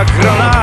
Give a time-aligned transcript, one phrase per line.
[0.00, 0.59] jak grona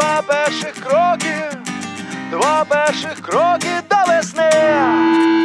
[0.00, 1.36] Два перших кроки,
[2.30, 5.39] два перших кроки до весни.